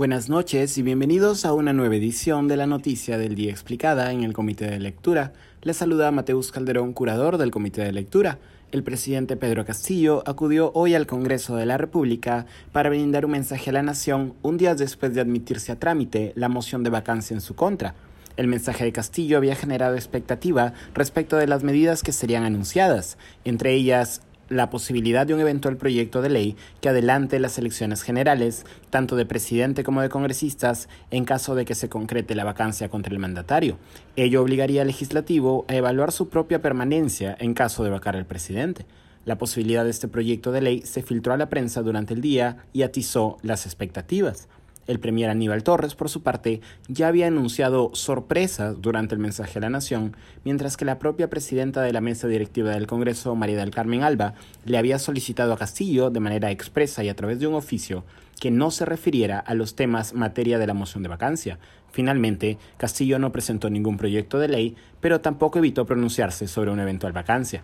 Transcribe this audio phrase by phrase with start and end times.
[0.00, 4.22] Buenas noches y bienvenidos a una nueva edición de la Noticia del Día Explicada en
[4.22, 5.34] el Comité de Lectura.
[5.60, 8.38] Les saluda Mateus Calderón, curador del Comité de Lectura.
[8.72, 13.68] El presidente Pedro Castillo acudió hoy al Congreso de la República para brindar un mensaje
[13.68, 17.42] a la nación un día después de admitirse a trámite la moción de vacancia en
[17.42, 17.94] su contra.
[18.38, 23.74] El mensaje de Castillo había generado expectativa respecto de las medidas que serían anunciadas, entre
[23.74, 29.16] ellas la posibilidad de un eventual proyecto de ley que adelante las elecciones generales, tanto
[29.16, 33.20] de presidente como de congresistas, en caso de que se concrete la vacancia contra el
[33.20, 33.78] mandatario.
[34.16, 38.84] Ello obligaría al legislativo a evaluar su propia permanencia en caso de vacar al presidente.
[39.24, 42.64] La posibilidad de este proyecto de ley se filtró a la prensa durante el día
[42.72, 44.48] y atizó las expectativas.
[44.90, 49.62] El premier Aníbal Torres, por su parte, ya había anunciado sorpresas durante el mensaje a
[49.62, 53.70] la nación, mientras que la propia presidenta de la mesa directiva del Congreso, María del
[53.70, 57.54] Carmen Alba, le había solicitado a Castillo, de manera expresa y a través de un
[57.54, 58.02] oficio,
[58.40, 61.60] que no se refiriera a los temas materia de la moción de vacancia.
[61.92, 67.12] Finalmente, Castillo no presentó ningún proyecto de ley, pero tampoco evitó pronunciarse sobre una eventual
[67.12, 67.62] vacancia.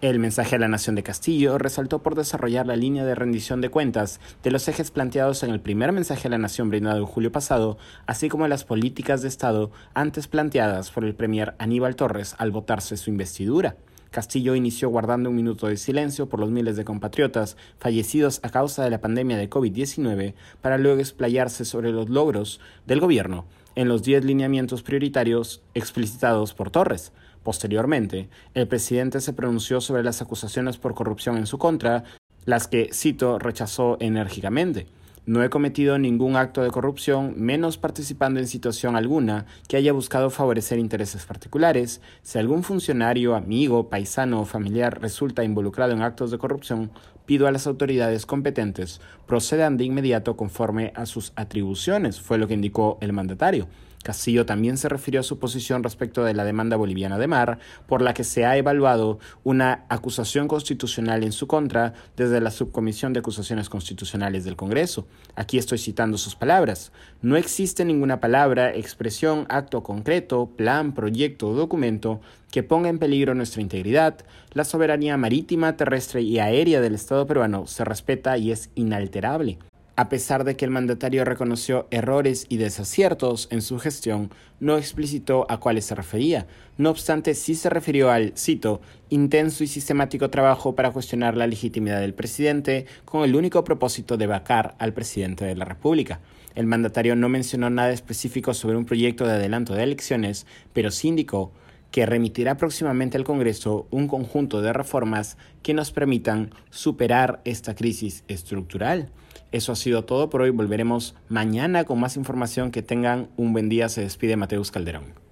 [0.00, 3.70] El mensaje a la Nación de Castillo resaltó por desarrollar la línea de rendición de
[3.70, 7.32] cuentas de los ejes planteados en el primer mensaje a la Nación brindado en julio
[7.32, 12.50] pasado, así como las políticas de Estado antes planteadas por el premier Aníbal Torres al
[12.50, 13.76] votarse su investidura.
[14.10, 18.82] Castillo inició guardando un minuto de silencio por los miles de compatriotas fallecidos a causa
[18.84, 24.02] de la pandemia de COVID-19 para luego explayarse sobre los logros del gobierno en los
[24.02, 27.12] 10 lineamientos prioritarios explicitados por Torres.
[27.44, 32.04] Posteriormente, el presidente se pronunció sobre las acusaciones por corrupción en su contra,
[32.44, 34.86] las que, cito, rechazó enérgicamente.
[35.28, 40.30] No he cometido ningún acto de corrupción, menos participando en situación alguna que haya buscado
[40.30, 42.00] favorecer intereses particulares.
[42.22, 46.92] Si algún funcionario, amigo, paisano o familiar resulta involucrado en actos de corrupción,
[47.28, 52.54] pido a las autoridades competentes procedan de inmediato conforme a sus atribuciones, fue lo que
[52.54, 53.68] indicó el mandatario.
[54.02, 58.00] Castillo también se refirió a su posición respecto de la demanda boliviana de mar, por
[58.00, 63.20] la que se ha evaluado una acusación constitucional en su contra desde la Subcomisión de
[63.20, 65.06] Acusaciones Constitucionales del Congreso.
[65.34, 66.92] Aquí estoy citando sus palabras.
[67.20, 73.34] No existe ninguna palabra, expresión, acto concreto, plan, proyecto o documento que ponga en peligro
[73.34, 74.16] nuestra integridad.
[74.52, 79.58] La soberanía marítima, terrestre y aérea del Estado peruano se respeta y es inalterable.
[79.98, 85.44] A pesar de que el mandatario reconoció errores y desaciertos en su gestión, no explicitó
[85.48, 86.46] a cuáles se refería.
[86.76, 88.80] No obstante, sí se refirió al, cito,
[89.10, 94.28] intenso y sistemático trabajo para cuestionar la legitimidad del presidente con el único propósito de
[94.28, 96.20] vacar al presidente de la República.
[96.54, 101.08] El mandatario no mencionó nada específico sobre un proyecto de adelanto de elecciones, pero sí
[101.08, 101.50] indicó
[101.90, 108.24] que remitirá próximamente al Congreso un conjunto de reformas que nos permitan superar esta crisis
[108.28, 109.10] estructural.
[109.52, 110.50] Eso ha sido todo por hoy.
[110.50, 112.70] Volveremos mañana con más información.
[112.70, 113.88] Que tengan un buen día.
[113.88, 115.27] Se despide Mateus Calderón.